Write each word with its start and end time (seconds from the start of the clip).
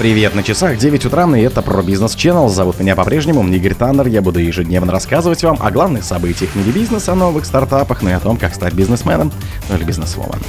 Привет, 0.00 0.34
на 0.34 0.42
часах 0.42 0.78
9 0.78 1.04
утра, 1.04 1.28
и 1.36 1.42
это 1.42 1.60
про 1.60 1.82
бизнес 1.82 2.16
Channel. 2.16 2.48
Зовут 2.48 2.80
меня 2.80 2.96
по-прежнему 2.96 3.46
Игорь 3.46 3.74
Таннер. 3.74 4.06
Я 4.06 4.22
буду 4.22 4.40
ежедневно 4.40 4.92
рассказывать 4.92 5.42
вам 5.42 5.58
о 5.60 5.70
главных 5.70 6.04
событиях 6.04 6.52
в 6.52 6.56
мире 6.56 6.72
бизнеса, 6.72 7.14
новых 7.14 7.44
стартапах, 7.44 8.00
ну 8.00 8.08
и 8.08 8.12
о 8.14 8.18
том, 8.18 8.38
как 8.38 8.54
стать 8.54 8.72
бизнесменом, 8.72 9.30
ну 9.68 9.76
или 9.76 9.84
бизнесвомен. 9.84 10.40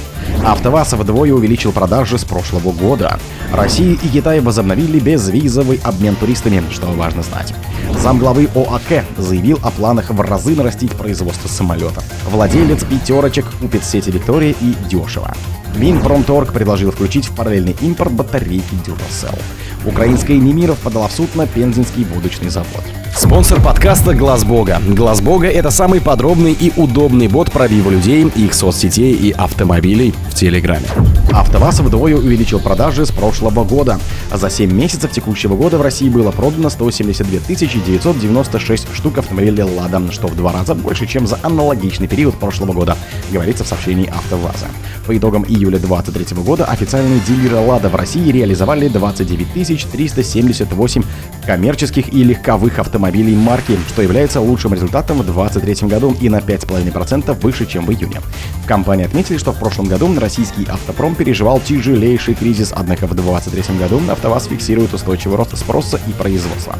АвтоВАЗ 0.42 0.94
вдвое 0.94 1.34
увеличил 1.34 1.72
продажи 1.72 2.16
с 2.16 2.24
прошлого 2.24 2.72
года. 2.72 3.20
Россия 3.52 3.92
и 3.92 4.08
Китай 4.08 4.40
возобновили 4.40 4.98
безвизовый 4.98 5.82
обмен 5.84 6.16
туристами, 6.16 6.62
что 6.70 6.86
важно 6.86 7.22
знать. 7.22 7.52
Замглавы 7.98 8.48
ОАК 8.54 9.04
заявил 9.18 9.60
о 9.62 9.70
планах 9.70 10.08
в 10.08 10.18
разы 10.22 10.56
нарастить 10.56 10.92
производство 10.92 11.48
самолетов. 11.48 12.02
Владелец 12.30 12.84
пятерочек 12.84 13.44
купит 13.60 13.84
сети 13.84 14.10
Виктория 14.10 14.54
и 14.62 14.74
дешево. 14.88 15.34
Минпромторг 15.76 16.52
предложил 16.52 16.90
включить 16.90 17.26
в 17.26 17.34
параллельный 17.34 17.76
импорт 17.80 18.12
батарейки 18.12 18.74
Duracell. 18.86 19.38
Украинская 19.84 20.36
Немиров 20.36 20.78
подала 20.78 21.08
в 21.08 21.12
суд 21.12 21.34
на 21.34 21.46
Пензенский 21.46 22.04
будочный 22.04 22.50
завод. 22.50 22.84
Спонсор 23.14 23.60
подкаста 23.60 24.14
Глаз 24.14 24.42
Бога. 24.42 24.80
Глаз 24.88 25.20
Бога 25.20 25.46
это 25.46 25.70
самый 25.70 26.00
подробный 26.00 26.52
и 26.52 26.72
удобный 26.76 27.28
бот 27.28 27.52
пробива 27.52 27.90
людей, 27.90 28.26
их 28.34 28.54
соцсетей 28.54 29.12
и 29.12 29.32
автомобилей 29.32 30.14
в 30.30 30.34
Телеграме. 30.34 30.86
АвтоВАЗ 31.30 31.80
вдвое 31.80 32.16
увеличил 32.16 32.58
продажи 32.58 33.04
с 33.04 33.10
прошлого 33.10 33.64
года. 33.64 34.00
За 34.32 34.48
7 34.48 34.72
месяцев 34.72 35.12
текущего 35.12 35.56
года 35.56 35.76
в 35.76 35.82
России 35.82 36.08
было 36.08 36.30
продано 36.30 36.70
172 36.70 37.40
996 37.54 38.94
штук 38.94 39.18
автомобилей 39.18 39.62
«Лада», 39.62 40.00
что 40.10 40.28
в 40.28 40.34
два 40.34 40.52
раза 40.52 40.74
больше, 40.74 41.06
чем 41.06 41.26
за 41.26 41.38
аналогичный 41.42 42.08
период 42.08 42.34
прошлого 42.36 42.72
года, 42.72 42.96
говорится 43.30 43.64
в 43.64 43.68
сообщении 43.68 44.08
АвтоВАЗа. 44.08 44.66
По 45.06 45.16
итогам 45.16 45.44
июля 45.44 45.78
2023 45.78 46.42
года 46.42 46.64
официальные 46.64 47.20
дилеры 47.20 47.56
«Лада» 47.56 47.90
в 47.90 47.94
России 47.94 48.32
реализовали 48.32 48.88
29 48.88 49.52
378 49.92 51.02
коммерческих 51.46 52.12
и 52.12 52.24
легковых 52.24 52.78
автомобилей 52.78 53.01
марки, 53.10 53.78
что 53.88 54.02
является 54.02 54.40
лучшим 54.40 54.74
результатом 54.74 55.18
в 55.18 55.24
2023 55.24 55.88
году 55.88 56.16
и 56.20 56.28
на 56.28 56.38
5,5% 56.38 57.40
выше, 57.40 57.66
чем 57.66 57.86
в 57.86 57.92
июне. 57.92 58.20
В 58.64 58.66
компании 58.66 59.04
отметили, 59.04 59.38
что 59.38 59.52
в 59.52 59.58
прошлом 59.58 59.86
году 59.86 60.08
российский 60.18 60.64
автопром 60.66 61.14
переживал 61.14 61.60
тяжелейший 61.60 62.34
кризис, 62.34 62.72
однако 62.74 63.06
в 63.06 63.14
2023 63.14 63.76
году 63.78 64.00
АвтоВАЗ 64.08 64.46
фиксирует 64.46 64.94
устойчивый 64.94 65.36
рост 65.36 65.56
спроса 65.56 65.98
и 66.06 66.12
производства. 66.12 66.76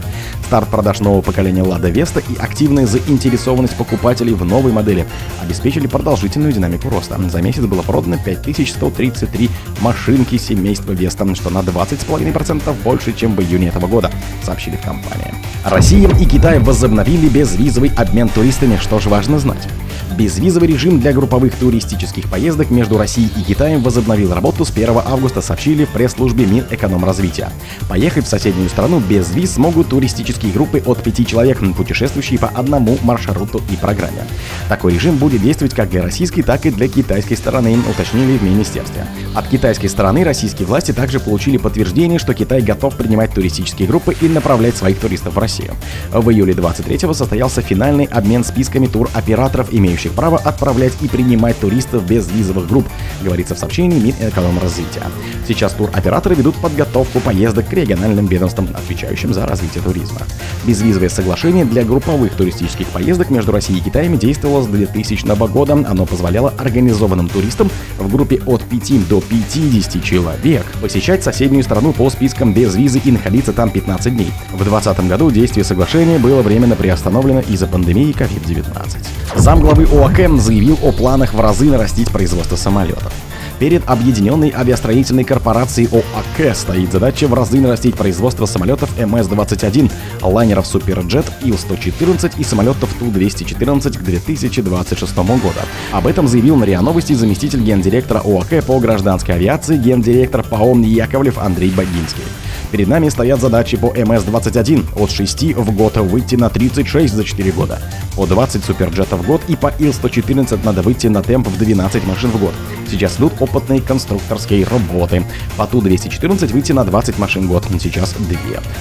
Старт 0.46 0.68
продаж 0.68 1.00
нового 1.00 1.22
поколения 1.22 1.62
Лада 1.62 1.88
Веста 1.88 2.20
и 2.20 2.36
активная 2.36 2.86
заинтересованность 2.86 3.76
покупателей 3.76 4.34
в 4.34 4.44
новой 4.44 4.72
модели 4.72 5.06
обеспечили 5.42 5.86
продолжительную 5.86 6.52
динамику 6.52 6.88
роста. 6.88 7.18
За 7.28 7.42
месяц 7.42 7.62
было 7.62 7.82
продано 7.82 8.16
5133 8.24 9.50
машинки 9.80 10.38
семейства 10.38 10.92
Веста, 10.92 11.22
что 11.34 11.50
на 11.50 11.58
20,5% 11.58 12.82
больше, 12.82 13.12
чем 13.12 13.34
в 13.34 13.40
июне 13.40 13.68
этого 13.68 13.86
года, 13.86 14.10
сообщили 14.44 14.76
в 14.76 14.82
компании. 14.82 15.34
Россия 15.64 16.08
и 16.20 16.24
Китай 16.24 16.58
возобновили 16.58 17.28
безвизовый 17.28 17.90
обмен 17.96 18.28
туристами, 18.28 18.78
что 18.80 18.98
же 18.98 19.08
важно 19.08 19.38
знать. 19.38 19.68
Безвизовый 20.16 20.68
режим 20.68 21.00
для 21.00 21.12
групповых 21.12 21.54
туристических 21.54 22.28
поездок 22.28 22.70
между 22.70 22.98
Россией 22.98 23.30
и 23.36 23.42
Китаем 23.42 23.82
возобновил 23.82 24.34
работу 24.34 24.64
с 24.64 24.70
1 24.70 24.90
августа, 25.04 25.40
сообщили 25.40 25.84
в 25.84 25.90
пресс-службе 25.90 26.44
Минэкономразвития. 26.44 27.50
Поехать 27.88 28.26
в 28.26 28.28
соседнюю 28.28 28.68
страну 28.68 29.00
без 29.00 29.30
виз 29.34 29.52
смогут 29.52 29.88
туристические 29.88 30.52
группы 30.52 30.82
от 30.84 31.02
5 31.02 31.26
человек, 31.26 31.60
путешествующие 31.76 32.38
по 32.38 32.48
одному 32.48 32.98
маршруту 33.02 33.62
и 33.70 33.76
программе. 33.76 34.22
Такой 34.68 34.94
режим 34.94 35.16
будет 35.16 35.42
действовать 35.42 35.74
как 35.74 35.88
для 35.88 36.02
российской, 36.02 36.42
так 36.42 36.66
и 36.66 36.70
для 36.70 36.88
китайской 36.88 37.34
стороны, 37.34 37.78
уточнили 37.90 38.36
в 38.36 38.42
министерстве. 38.42 39.06
От 39.34 39.48
китайской 39.48 39.88
стороны 39.88 40.24
российские 40.24 40.66
власти 40.66 40.92
также 40.92 41.20
получили 41.20 41.56
подтверждение, 41.56 42.18
что 42.18 42.34
Китай 42.34 42.60
готов 42.60 42.96
принимать 42.96 43.32
туристические 43.32 43.88
группы 43.88 44.14
и 44.20 44.28
направлять 44.28 44.76
своих 44.76 44.98
туристов 44.98 45.34
в 45.34 45.38
Россию. 45.38 45.74
В 46.10 46.30
июле 46.30 46.52
23-го 46.52 47.14
состоялся 47.14 47.62
финальный 47.62 48.04
обмен 48.04 48.44
списками 48.44 48.86
туроператоров, 48.86 49.72
имеющих 49.72 50.12
право 50.12 50.38
отправлять 50.38 50.92
и 51.00 51.08
принимать 51.08 51.58
туристов 51.58 52.04
без 52.06 52.30
визовых 52.30 52.68
групп, 52.68 52.86
говорится 53.22 53.54
в 53.54 53.58
сообщении 53.58 53.98
Минэкономразвития. 53.98 55.04
Сейчас 55.46 55.72
туроператоры 55.72 56.34
ведут 56.34 56.56
подготовку 56.56 57.20
поездок 57.20 57.68
к 57.68 57.72
региональным 57.72 58.26
ведомствам, 58.26 58.68
отвечающим 58.74 59.32
за 59.32 59.46
развитие 59.46 59.82
туризма. 59.82 60.20
Безвизовое 60.66 61.08
соглашение 61.08 61.64
для 61.64 61.84
групповых 61.84 62.34
туристических 62.34 62.86
поездок 62.88 63.30
между 63.30 63.52
Россией 63.52 63.80
и 63.80 63.82
Китаем 63.82 64.18
действовало 64.18 64.62
с 64.62 64.66
2000 64.66 65.52
года. 65.52 65.72
Оно 65.72 66.04
позволяло 66.04 66.52
организованным 66.58 67.28
туристам 67.28 67.70
в 67.98 68.10
группе 68.12 68.40
от 68.46 68.62
5 68.62 69.08
до 69.08 69.20
50 69.20 70.02
человек 70.02 70.66
посещать 70.80 71.24
соседнюю 71.24 71.62
страну 71.62 71.92
по 71.92 72.10
спискам 72.10 72.52
без 72.52 72.74
визы 72.74 73.00
и 73.04 73.10
находиться 73.10 73.52
там 73.52 73.70
15 73.70 74.14
дней. 74.14 74.32
В 74.52 74.62
2020 74.62 75.08
году 75.08 75.30
действие 75.30 75.64
соглашения 75.64 75.91
было 75.92 76.40
временно 76.40 76.74
приостановлено 76.74 77.40
из-за 77.40 77.66
пандемии 77.66 78.14
COVID-19. 78.18 78.96
Замглавы 79.36 79.84
ОАК 79.84 80.40
заявил 80.40 80.78
о 80.82 80.90
планах 80.90 81.34
в 81.34 81.40
разы 81.40 81.66
нарастить 81.66 82.10
производство 82.10 82.56
самолетов. 82.56 83.12
Перед 83.58 83.86
Объединенной 83.86 84.54
авиастроительной 84.56 85.24
корпорацией 85.24 85.90
ОАК 85.92 86.56
стоит 86.56 86.92
задача 86.92 87.28
в 87.28 87.34
разы 87.34 87.60
нарастить 87.60 87.94
производство 87.94 88.46
самолетов 88.46 88.88
МС-21, 88.98 89.92
лайнеров 90.22 90.66
Суперджет 90.66 91.26
Ил-114 91.42 92.36
и 92.38 92.42
самолетов 92.42 92.90
Ту-214 92.98 93.98
к 93.98 94.02
2026 94.02 95.16
году. 95.16 95.52
Об 95.92 96.06
этом 96.06 96.26
заявил 96.26 96.56
на 96.56 96.64
РИА 96.64 96.80
Новости 96.80 97.12
заместитель 97.12 97.60
гендиректора 97.60 98.20
ОАК 98.20 98.64
по 98.64 98.78
гражданской 98.78 99.34
авиации 99.34 99.76
гендиректор 99.76 100.42
ПАО 100.42 100.74
Яковлев 100.78 101.36
Андрей 101.36 101.70
Богинский. 101.70 102.24
Перед 102.72 102.88
нами 102.88 103.10
стоят 103.10 103.38
задачи 103.38 103.76
по 103.76 103.88
МС-21 103.88 104.98
от 104.98 105.10
6 105.10 105.54
в 105.56 105.76
год 105.76 105.98
выйти 105.98 106.36
на 106.36 106.48
36 106.48 107.12
за 107.12 107.22
4 107.22 107.52
года, 107.52 107.78
по 108.16 108.26
20 108.26 108.64
суперджетов 108.64 109.20
в 109.20 109.26
год 109.26 109.42
и 109.46 109.56
по 109.56 109.66
Ил-114 109.78 110.58
надо 110.64 110.80
выйти 110.80 111.08
на 111.08 111.22
темп 111.22 111.48
в 111.48 111.58
12 111.58 112.06
машин 112.06 112.30
в 112.30 112.40
год. 112.40 112.54
Сейчас 112.92 113.16
идут 113.16 113.32
опытные 113.40 113.80
конструкторские 113.80 114.66
работы. 114.66 115.24
По 115.56 115.66
Ту-214 115.66 116.52
выйти 116.52 116.72
на 116.72 116.84
20 116.84 117.18
машин 117.18 117.48
год, 117.48 117.66
сейчас 117.80 118.12
2, 118.12 118.38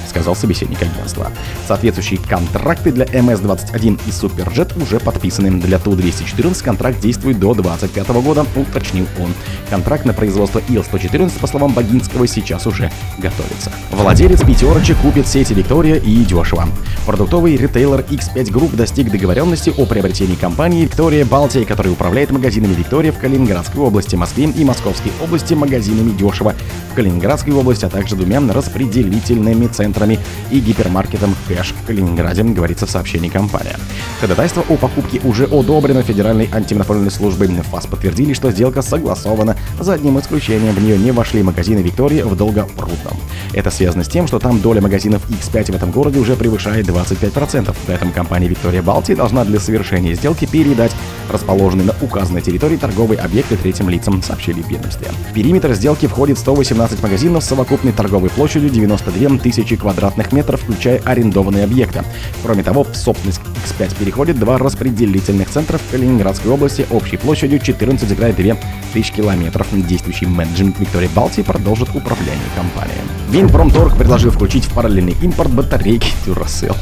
сказал 0.09 0.35
собеседник 0.35 0.81
агентства. 0.81 1.31
Соответствующие 1.65 2.19
контракты 2.19 2.91
для 2.91 3.05
МС-21 3.05 4.01
и 4.05 4.11
Суперджет 4.11 4.75
уже 4.75 4.99
подписаны. 4.99 5.51
Для 5.61 5.79
Ту-214 5.79 6.61
контракт 6.61 6.99
действует 6.99 7.39
до 7.39 7.53
25 7.53 8.09
года, 8.21 8.45
уточнил 8.57 9.07
он. 9.17 9.33
Контракт 9.69 10.03
на 10.03 10.11
производство 10.11 10.61
Ил-114, 10.67 11.39
по 11.39 11.47
словам 11.47 11.73
Богинского, 11.73 12.27
сейчас 12.27 12.67
уже 12.67 12.91
готовится. 13.17 13.71
Владелец 13.91 14.41
пятерочек 14.41 14.97
купит 14.97 15.25
сети 15.25 15.53
Виктория 15.53 15.95
и 15.95 16.25
дешево. 16.25 16.67
Продуктовый 17.05 17.55
ритейлер 17.55 18.01
X5 18.01 18.51
Group 18.51 18.75
достиг 18.75 19.09
договоренности 19.09 19.73
о 19.77 19.85
приобретении 19.85 20.35
компании 20.35 20.83
Виктория 20.83 21.23
Балтия, 21.23 21.63
которая 21.63 21.93
управляет 21.93 22.31
магазинами 22.31 22.73
Виктория 22.73 23.13
в 23.13 23.17
Калининградской 23.17 23.81
области, 23.81 24.00
Москве 24.15 24.45
и 24.45 24.65
Московской 24.65 25.11
области 25.21 25.53
магазинами 25.53 26.11
дешево 26.11 26.55
в 26.91 26.95
Калининградской 26.95 27.53
области, 27.53 27.85
а 27.85 27.89
также 27.89 28.15
двумя 28.15 28.41
распределительными 28.51 29.67
центрами 29.67 30.19
и 30.49 30.59
гипермаркетом 30.59 31.35
Кэш 31.47 31.73
в 31.73 31.85
Калининграде, 31.85 32.43
говорится 32.43 32.85
в 32.85 32.89
сообщении 32.89 33.29
компании. 33.29 33.75
Ходатайство 34.19 34.63
о 34.67 34.77
покупке 34.77 35.21
уже 35.23 35.45
одобрено 35.45 36.01
Федеральной 36.01 36.49
антимонопольной 36.51 37.11
службой. 37.11 37.47
ФАС 37.71 37.87
подтвердили, 37.87 38.33
что 38.33 38.51
сделка 38.51 38.81
согласована. 38.81 39.55
За 39.79 39.93
одним 39.93 40.19
исключением 40.19 40.73
в 40.73 40.81
нее 40.81 40.97
не 40.97 41.11
вошли 41.11 41.43
магазины 41.43 41.79
Виктория 41.79 42.25
в 42.25 42.35
Долгопрудном. 42.35 43.17
Это 43.53 43.69
связано 43.71 44.03
с 44.03 44.07
тем, 44.07 44.27
что 44.27 44.39
там 44.39 44.61
доля 44.61 44.81
магазинов 44.81 45.21
X5 45.29 45.71
в 45.71 45.75
этом 45.75 45.91
городе 45.91 46.19
уже 46.19 46.35
превышает 46.35 46.87
25%. 46.87 47.75
Поэтому 47.87 48.11
компания 48.11 48.47
Виктория 48.47 48.81
Балтии 48.81 49.13
должна 49.13 49.43
для 49.43 49.59
совершения 49.59 50.13
сделки 50.13 50.45
передать 50.45 50.91
расположенные 51.31 51.87
на 51.87 51.95
указанной 52.01 52.41
территории 52.41 52.77
торговые 52.77 53.19
объекты 53.19 53.57
третьим 53.57 53.89
лицам, 53.89 54.21
сообщили 54.21 54.61
в 54.61 54.69
ведомстве. 54.69 55.07
Периметр 55.33 55.73
сделки 55.73 56.05
входит 56.05 56.37
118 56.37 57.01
магазинов 57.01 57.43
с 57.43 57.47
совокупной 57.47 57.93
торговой 57.93 58.29
площадью 58.29 58.69
92 58.69 59.37
тысячи 59.39 59.75
квадратных 59.75 60.31
метров, 60.31 60.61
включая 60.61 61.01
арендованные 61.03 61.63
объекты. 61.63 62.03
Кроме 62.43 62.63
того, 62.63 62.83
в 62.83 62.95
собственность 62.95 63.41
X5 63.65 63.97
переходит 63.97 64.39
два 64.39 64.57
распределительных 64.57 65.49
центра 65.49 65.77
в 65.77 65.91
Калининградской 65.91 66.51
области 66.51 66.85
общей 66.89 67.17
площадью 67.17 67.59
14,2 67.59 68.57
тысяч 68.93 69.11
километров. 69.11 69.67
Действующий 69.71 70.25
менеджмент 70.25 70.79
Виктории 70.79 71.09
Балтии 71.15 71.41
продолжит 71.41 71.89
управление 71.89 72.39
компанией. 72.55 73.01
Минпромторг 73.31 73.97
предложил 73.97 74.31
включить 74.31 74.65
в 74.65 74.73
параллельный 74.73 75.15
импорт 75.21 75.51
батарейки 75.51 76.11
Duracell. 76.25 76.75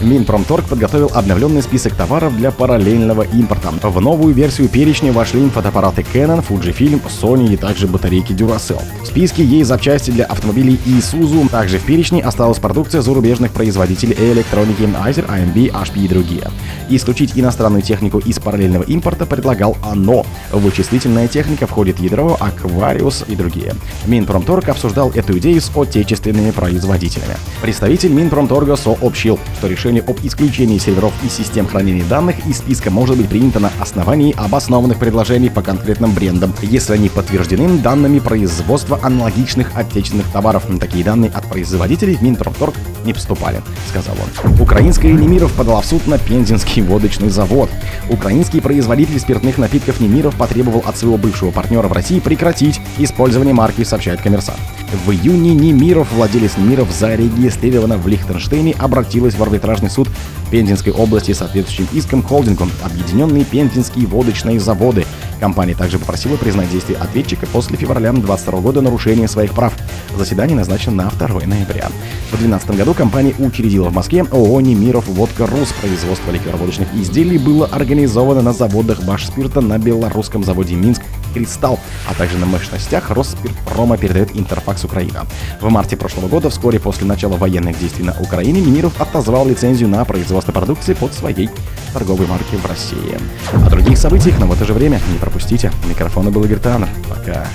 Минпромторг 0.00 0.64
подготовил 0.66 1.10
обновленный 1.14 1.62
список 1.62 1.94
товаров 1.94 2.36
для 2.36 2.50
параллельного 2.50 3.22
импорта. 3.22 3.70
В 3.82 4.00
новую 4.00 4.34
версию 4.34 4.68
перечня 4.68 5.12
вошли 5.12 5.48
фотоаппараты 5.48 6.02
Canon, 6.02 6.44
Fujifilm, 6.46 7.00
Sony 7.08 7.54
и 7.54 7.56
также 7.56 7.86
батарейки 7.86 8.32
Duracell. 8.32 8.82
В 9.02 9.06
списке 9.06 9.44
есть 9.44 9.68
запчасти 9.68 10.10
для 10.10 10.24
автомобилей 10.24 10.78
Isuzu. 10.84 11.48
Также 11.48 11.78
в 11.78 11.84
перечне 11.84 12.22
осталась 12.22 12.58
продукция 12.58 13.00
зарубежных 13.00 13.52
производителей 13.52 14.16
электроники 14.32 14.82
Acer, 14.82 15.26
AMB, 15.26 15.72
HP 15.72 16.04
и 16.04 16.08
другие. 16.08 16.50
Исключить 16.88 17.32
иностранную 17.34 17.82
технику 17.82 18.18
из 18.18 18.38
параллельного 18.38 18.82
импорта 18.82 19.26
предлагал 19.26 19.76
ОНО. 19.82 20.24
Вычислительная 20.52 21.28
техника 21.28 21.66
входит 21.66 22.00
ядро, 22.00 22.36
Aquarius 22.40 23.24
и 23.30 23.36
другие. 23.36 23.74
Минпромторг 24.06 24.68
обсуждал 24.68 25.10
эту 25.14 25.38
идею 25.38 25.60
с 25.60 25.70
отечественными 25.74 26.50
производителями. 26.50 27.36
Представитель 27.62 28.10
Минпромторга 28.10 28.76
сообщил, 28.76 29.38
что 29.58 29.68
решение 29.68 29.83
об 29.84 30.18
исключении 30.22 30.78
серверов 30.78 31.12
и 31.22 31.28
систем 31.28 31.66
хранения 31.66 32.04
данных 32.04 32.46
из 32.46 32.58
списка 32.58 32.90
может 32.90 33.16
быть 33.16 33.28
принято 33.28 33.60
на 33.60 33.70
основании 33.78 34.34
обоснованных 34.36 34.98
предложений 34.98 35.50
по 35.50 35.62
конкретным 35.62 36.12
брендам, 36.12 36.54
если 36.62 36.94
они 36.94 37.08
подтверждены 37.08 37.78
данными 37.78 38.18
производства 38.18 38.98
аналогичных 39.02 39.76
отечественных 39.76 40.30
товаров. 40.32 40.64
Такие 40.80 41.04
данные 41.04 41.30
от 41.30 41.46
производителей 41.48 42.16
в 42.16 42.22
Минпромторг 42.22 42.74
не 43.04 43.12
поступали, 43.12 43.60
сказал 43.88 44.16
он. 44.20 44.60
Украинская 44.60 45.12
Немиров 45.12 45.52
подала 45.52 45.80
в 45.80 45.86
суд 45.86 46.06
на 46.06 46.18
Пензенский 46.18 46.82
водочный 46.82 47.28
завод. 47.28 47.70
Украинский 48.08 48.60
производитель 48.60 49.20
спиртных 49.20 49.58
напитков 49.58 50.00
Немиров 50.00 50.34
потребовал 50.36 50.82
от 50.86 50.96
своего 50.96 51.18
бывшего 51.18 51.50
партнера 51.50 51.88
в 51.88 51.92
России 51.92 52.20
прекратить 52.20 52.80
использование 52.98 53.54
марки, 53.54 53.84
сообщает 53.84 54.20
коммерсант. 54.20 54.58
В 55.06 55.10
июне 55.10 55.54
Немиров, 55.54 56.12
владелец 56.12 56.56
Немиров, 56.56 56.90
зарегистрирована 56.92 57.96
в 57.96 58.06
Лихтенштейне, 58.06 58.74
обратилась 58.78 59.34
в 59.34 59.42
арбитражный 59.74 59.90
суд 59.90 60.08
Пензенской 60.50 60.92
области 60.92 61.32
с 61.32 61.38
соответствующим 61.38 61.88
иском 61.92 62.22
холдингом 62.22 62.70
Объединенные 62.84 63.44
Пензенские 63.44 64.06
водочные 64.06 64.60
заводы. 64.60 65.04
Компания 65.40 65.74
также 65.74 65.98
попросила 65.98 66.36
признать 66.36 66.70
действия 66.70 66.96
ответчика 66.96 67.46
после 67.46 67.76
февраля 67.76 68.12
2022 68.12 68.60
года 68.60 68.80
нарушения 68.80 69.26
своих 69.26 69.52
прав. 69.52 69.74
Заседание 70.16 70.56
назначено 70.56 71.04
на 71.04 71.10
2 71.10 71.46
ноября. 71.46 71.88
В 72.30 72.38
2012 72.38 72.70
году 72.76 72.94
компания 72.94 73.34
учредила 73.38 73.88
в 73.88 73.94
Москве 73.94 74.22
ООО 74.22 74.60
«Немиров 74.60 75.08
Водка 75.08 75.46
Рус». 75.46 75.72
Производство 75.80 76.30
ликероводочных 76.30 76.88
изделий 76.94 77.38
было 77.38 77.66
организовано 77.66 78.42
на 78.42 78.52
заводах 78.52 79.02
Башспирта 79.02 79.60
на 79.60 79.78
белорусском 79.78 80.44
заводе 80.44 80.76
«Минск» 80.76 81.02
«Кристалл», 81.34 81.78
а 82.08 82.14
также 82.14 82.38
на 82.38 82.46
мощностях 82.46 83.10
Роспиртпрома 83.10 83.98
передает 83.98 84.34
Интерфакс 84.34 84.84
Украина. 84.84 85.26
В 85.60 85.68
марте 85.68 85.96
прошлого 85.96 86.28
года, 86.28 86.48
вскоре 86.48 86.80
после 86.80 87.06
начала 87.06 87.36
военных 87.36 87.78
действий 87.78 88.04
на 88.04 88.14
Украине, 88.18 88.60
Миниров 88.60 89.00
отозвал 89.00 89.46
лицензию 89.46 89.88
на 89.88 90.04
производство 90.04 90.52
продукции 90.52 90.94
под 90.94 91.12
своей 91.12 91.50
торговой 91.92 92.26
марки 92.26 92.56
в 92.56 92.66
России. 92.66 93.18
О 93.52 93.70
других 93.70 93.98
событиях, 93.98 94.38
но 94.38 94.46
в 94.46 94.52
это 94.52 94.64
же 94.64 94.72
время 94.72 95.00
не 95.12 95.18
пропустите. 95.18 95.70
Микрофона 95.88 96.30
был 96.30 96.44
Игорь 96.44 96.58
Таннер. 96.60 96.88
Пока. 97.08 97.46